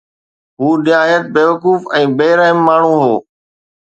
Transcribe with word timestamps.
هُو 0.61 0.69
نهايت 0.85 1.25
بيوقوف 1.35 1.81
۽ 1.99 2.01
بي 2.23 2.29
رحم 2.41 2.59
ماڻهو 2.71 2.95
هو 3.05 3.15